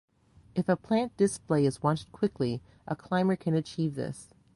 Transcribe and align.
If 0.55 0.67
a 0.67 0.75
plant 0.75 1.15
display 1.15 1.63
is 1.63 1.83
wanted 1.83 2.11
quickly, 2.11 2.63
a 2.87 2.95
climber 2.95 3.35
can 3.35 3.53
achieve 3.53 3.93
this. 3.93 4.29